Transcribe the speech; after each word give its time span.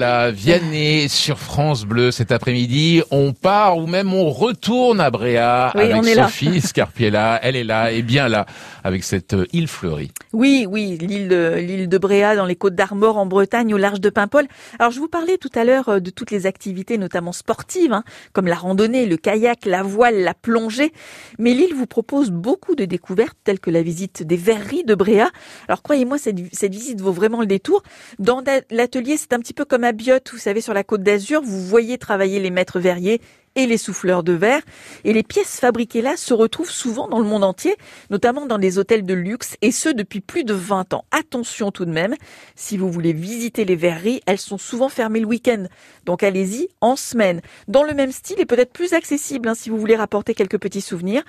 La 0.00 0.30
Vianney 0.30 1.08
sur 1.08 1.40
France 1.40 1.84
Bleu 1.84 2.12
cet 2.12 2.30
après-midi. 2.30 3.02
On 3.10 3.32
part 3.32 3.78
ou 3.78 3.88
même 3.88 4.14
on 4.14 4.30
retourne 4.30 5.00
à 5.00 5.10
Bréa 5.10 5.72
Oui, 5.74 5.80
avec 5.82 5.96
on 5.96 6.04
est 6.04 6.14
là. 6.14 6.26
Sophie 6.26 6.60
Scarpiella. 6.60 7.40
Elle 7.42 7.56
est 7.56 7.64
là 7.64 7.90
et 7.90 8.02
bien 8.02 8.28
là 8.28 8.46
avec 8.84 9.02
cette 9.02 9.34
euh, 9.34 9.46
île 9.52 9.66
fleurie. 9.66 10.12
Oui, 10.34 10.66
oui, 10.68 10.98
l'île 11.00 11.28
de, 11.28 11.54
l'île 11.56 11.88
de 11.88 11.98
Bréa 11.98 12.36
dans 12.36 12.44
les 12.44 12.54
Côtes 12.54 12.74
d'Armor 12.74 13.16
en 13.16 13.24
Bretagne 13.24 13.72
au 13.72 13.78
large 13.78 14.00
de 14.00 14.10
Paimpol. 14.10 14.46
Alors 14.78 14.92
je 14.92 15.00
vous 15.00 15.08
parlais 15.08 15.38
tout 15.38 15.48
à 15.54 15.64
l'heure 15.64 15.88
euh, 15.88 16.00
de 16.00 16.10
toutes 16.10 16.30
les 16.30 16.44
activités 16.44 16.98
notamment 16.98 17.32
sportives 17.32 17.94
hein, 17.94 18.04
comme 18.34 18.46
la 18.46 18.54
randonnée, 18.54 19.06
le 19.06 19.16
kayak, 19.16 19.64
la 19.64 19.82
voile, 19.82 20.20
la 20.20 20.34
plongée, 20.34 20.92
mais 21.38 21.54
l'île 21.54 21.74
vous 21.74 21.86
propose 21.86 22.30
beaucoup 22.30 22.74
de 22.74 22.84
découvertes 22.84 23.38
telles 23.42 23.58
que 23.58 23.70
la 23.70 23.82
visite 23.82 24.22
des 24.22 24.36
verreries 24.36 24.84
de 24.84 24.94
Bréa. 24.94 25.30
Alors 25.66 25.82
croyez-moi 25.82 26.18
cette, 26.18 26.36
cette 26.52 26.74
visite 26.74 27.00
vaut 27.00 27.12
vraiment 27.12 27.40
le 27.40 27.46
détour. 27.46 27.82
Dans 28.18 28.42
da- 28.42 28.60
l'atelier, 28.70 29.16
c'est 29.16 29.32
un 29.32 29.38
petit 29.38 29.54
peu 29.54 29.64
comme 29.64 29.84
à 29.84 29.92
Biot, 29.92 30.18
vous 30.30 30.38
savez 30.38 30.60
sur 30.60 30.74
la 30.74 30.84
Côte 30.84 31.02
d'Azur, 31.02 31.40
vous 31.42 31.62
voyez 31.62 31.96
travailler 31.96 32.38
les 32.38 32.50
maîtres 32.50 32.80
verriers 32.80 33.22
et 33.58 33.66
les 33.66 33.76
souffleurs 33.76 34.22
de 34.22 34.32
verre. 34.32 34.62
Et 35.04 35.12
les 35.12 35.24
pièces 35.24 35.58
fabriquées 35.58 36.00
là 36.00 36.16
se 36.16 36.32
retrouvent 36.32 36.70
souvent 36.70 37.08
dans 37.08 37.18
le 37.18 37.24
monde 37.24 37.42
entier, 37.42 37.76
notamment 38.08 38.46
dans 38.46 38.58
des 38.58 38.78
hôtels 38.78 39.04
de 39.04 39.14
luxe, 39.14 39.56
et 39.62 39.72
ce 39.72 39.88
depuis 39.88 40.20
plus 40.20 40.44
de 40.44 40.54
20 40.54 40.94
ans. 40.94 41.04
Attention 41.10 41.72
tout 41.72 41.84
de 41.84 41.90
même, 41.90 42.14
si 42.54 42.76
vous 42.76 42.90
voulez 42.90 43.12
visiter 43.12 43.64
les 43.64 43.74
verreries, 43.74 44.20
elles 44.26 44.38
sont 44.38 44.58
souvent 44.58 44.88
fermées 44.88 45.20
le 45.20 45.26
week-end. 45.26 45.64
Donc 46.06 46.22
allez-y 46.22 46.68
en 46.80 46.94
semaine. 46.94 47.40
Dans 47.66 47.82
le 47.82 47.94
même 47.94 48.12
style 48.12 48.40
et 48.40 48.46
peut-être 48.46 48.72
plus 48.72 48.92
accessible, 48.92 49.48
hein, 49.48 49.54
si 49.54 49.70
vous 49.70 49.78
voulez 49.78 49.96
rapporter 49.96 50.34
quelques 50.34 50.58
petits 50.58 50.80
souvenirs, 50.80 51.24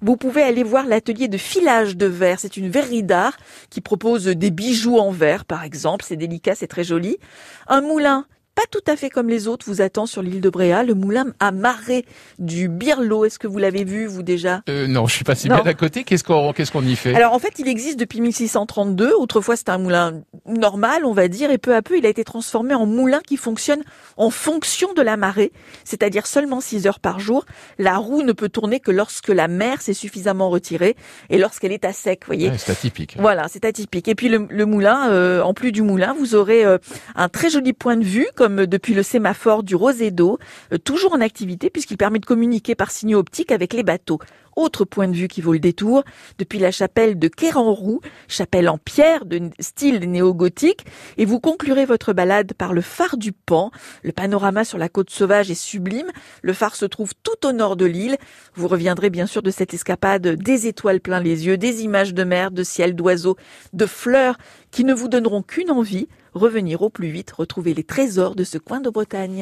vous 0.00 0.16
pouvez 0.16 0.42
aller 0.42 0.62
voir 0.62 0.86
l'atelier 0.86 1.26
de 1.26 1.36
filage 1.36 1.96
de 1.96 2.06
verre. 2.06 2.38
C'est 2.38 2.56
une 2.56 2.70
verrerie 2.70 3.02
d'art 3.02 3.36
qui 3.70 3.80
propose 3.80 4.26
des 4.26 4.50
bijoux 4.50 4.98
en 4.98 5.10
verre, 5.10 5.44
par 5.44 5.64
exemple. 5.64 6.04
C'est 6.06 6.16
délicat, 6.16 6.54
c'est 6.54 6.68
très 6.68 6.84
joli. 6.84 7.18
Un 7.66 7.80
moulin 7.80 8.26
pas 8.54 8.62
tout 8.70 8.80
à 8.86 8.96
fait 8.96 9.08
comme 9.10 9.28
les 9.28 9.48
autres, 9.48 9.64
vous 9.68 9.80
attend 9.80 10.06
sur 10.06 10.22
l'île 10.22 10.40
de 10.40 10.50
Bréa, 10.50 10.82
le 10.82 10.94
moulin 10.94 11.26
à 11.40 11.52
marée 11.52 12.04
du 12.38 12.68
Birlot. 12.68 13.24
Est-ce 13.24 13.38
que 13.38 13.46
vous 13.46 13.58
l'avez 13.58 13.84
vu, 13.84 14.06
vous, 14.06 14.22
déjà? 14.22 14.62
Euh, 14.68 14.86
non, 14.86 15.06
je 15.06 15.14
suis 15.14 15.24
pas 15.24 15.34
si 15.34 15.48
Non. 15.48 15.56
bien 15.56 15.64
à 15.66 15.74
côté. 15.74 16.04
Qu'est-ce 16.04 16.24
qu'on 16.24 16.52
qu'est-ce 16.52 16.70
qu'on 16.72 16.82
y 16.84 16.96
fait? 16.96 17.14
Alors, 17.14 17.32
en 17.32 17.38
fait, 17.38 17.54
il 17.58 17.68
existe 17.68 17.98
depuis 17.98 18.20
1632. 18.20 19.12
Autrefois, 19.18 19.56
c'était 19.56 19.70
un 19.70 19.78
moulin 19.78 20.22
normal, 20.46 21.04
on 21.04 21.12
va 21.12 21.28
dire, 21.28 21.50
et 21.50 21.58
peu 21.58 21.74
à 21.74 21.82
peu, 21.82 21.96
il 21.98 22.04
a 22.06 22.08
été 22.08 22.24
transformé 22.24 22.74
en 22.74 22.86
moulin 22.86 23.20
qui 23.26 23.36
fonctionne 23.36 23.82
en 24.16 24.30
fonction 24.30 24.92
de 24.92 25.02
la 25.02 25.16
marée, 25.16 25.52
c'est-à-dire 25.84 26.26
seulement 26.26 26.60
6 26.60 26.86
heures 26.86 27.00
par 27.00 27.20
jour. 27.20 27.46
La 27.78 27.96
roue 27.96 28.22
ne 28.22 28.32
peut 28.32 28.48
tourner 28.48 28.80
que 28.80 28.90
lorsque 28.90 29.28
la 29.28 29.48
mer 29.48 29.80
s'est 29.80 29.94
suffisamment 29.94 30.50
retirée 30.50 30.96
et 31.30 31.38
lorsqu'elle 31.38 31.72
est 31.72 31.84
à 31.84 31.92
sec, 31.92 32.20
vous 32.22 32.26
voyez. 32.26 32.50
Ouais, 32.50 32.58
C'est 32.58 32.72
atypique. 32.72 33.16
Voilà, 33.18 33.46
c'est 33.48 33.64
atypique. 33.64 34.08
Et 34.08 34.14
puis 34.14 34.28
le, 34.28 34.46
le 34.50 34.66
moulin, 34.66 35.10
euh, 35.10 35.40
en 35.42 35.54
plus 35.54 35.72
du 35.72 35.82
moulin, 35.82 36.14
vous 36.18 36.34
aurez 36.34 36.64
euh, 36.64 36.78
un 37.14 37.28
très 37.28 37.48
joli 37.50 37.72
point 37.72 37.96
de 37.96 38.04
vue, 38.04 38.26
comme 38.42 38.66
depuis 38.66 38.92
le 38.92 39.04
sémaphore 39.04 39.62
du 39.62 39.76
Rosédo, 39.76 40.36
euh, 40.72 40.78
toujours 40.78 41.12
en 41.12 41.20
activité 41.20 41.70
puisqu'il 41.70 41.96
permet 41.96 42.18
de 42.18 42.26
communiquer 42.26 42.74
par 42.74 42.90
signaux 42.90 43.20
optiques 43.20 43.52
avec 43.52 43.72
les 43.72 43.84
bateaux. 43.84 44.18
Autre 44.56 44.84
point 44.84 45.06
de 45.06 45.14
vue 45.14 45.28
qui 45.28 45.40
vaut 45.40 45.52
le 45.52 45.60
détour, 45.60 46.02
depuis 46.38 46.58
la 46.58 46.72
chapelle 46.72 47.18
de 47.18 47.28
Quéranroux, 47.28 48.00
chapelle 48.26 48.68
en 48.68 48.78
pierre 48.78 49.26
de 49.26 49.48
style 49.60 50.00
néo-gothique, 50.10 50.84
et 51.18 51.24
vous 51.24 51.38
conclurez 51.38 51.86
votre 51.86 52.12
balade 52.12 52.52
par 52.52 52.74
le 52.74 52.80
phare 52.80 53.16
du 53.16 53.30
Pan. 53.32 53.70
Le 54.02 54.10
panorama 54.10 54.64
sur 54.64 54.76
la 54.76 54.88
côte 54.88 55.10
sauvage 55.10 55.50
est 55.50 55.54
sublime. 55.54 56.10
Le 56.42 56.52
phare 56.52 56.74
se 56.74 56.84
trouve 56.84 57.12
tout 57.22 57.46
au 57.46 57.52
nord 57.52 57.76
de 57.76 57.86
l'île. 57.86 58.16
Vous 58.54 58.66
reviendrez 58.66 59.08
bien 59.08 59.26
sûr 59.26 59.42
de 59.42 59.52
cette 59.52 59.72
escapade 59.72 60.26
des 60.26 60.66
étoiles 60.66 61.00
plein 61.00 61.20
les 61.20 61.46
yeux, 61.46 61.56
des 61.56 61.82
images 61.82 62.12
de 62.12 62.24
mer, 62.24 62.50
de 62.50 62.64
ciel, 62.64 62.96
d'oiseaux, 62.96 63.36
de 63.72 63.86
fleurs 63.86 64.36
qui 64.72 64.84
ne 64.84 64.92
vous 64.92 65.08
donneront 65.08 65.42
qu'une 65.42 65.70
envie, 65.70 66.08
revenir 66.34 66.82
au 66.82 66.90
plus 66.90 67.10
vite, 67.10 67.32
retrouver 67.32 67.74
les 67.74 67.84
trésors 67.84 68.34
de 68.34 68.44
ce 68.44 68.58
coin 68.58 68.80
de 68.80 68.90
Bretagne. 68.90 69.40